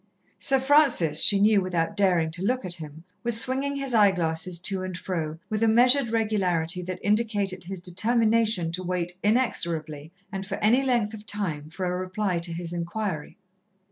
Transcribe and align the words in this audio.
Sir 0.39 0.59
Francis, 0.59 1.21
she 1.21 1.39
knew 1.39 1.61
without 1.61 1.95
daring 1.95 2.31
to 2.31 2.41
look 2.43 2.65
at 2.65 2.73
him, 2.73 3.03
was 3.23 3.39
swinging 3.39 3.75
his 3.75 3.93
eye 3.93 4.09
glasses 4.09 4.57
to 4.61 4.81
and 4.81 4.97
fro, 4.97 5.37
with 5.47 5.61
a 5.61 5.67
measured 5.67 6.09
regularity 6.09 6.81
that 6.81 6.97
indicated 7.03 7.63
his 7.65 7.79
determination 7.81 8.71
to 8.71 8.81
wait 8.81 9.11
inexorably 9.23 10.11
and 10.31 10.43
for 10.43 10.55
any 10.55 10.81
length 10.81 11.13
of 11.13 11.27
time 11.27 11.69
for 11.69 11.85
a 11.85 11.95
reply 11.99 12.39
to 12.39 12.51
his 12.51 12.73
inquiry. 12.73 13.37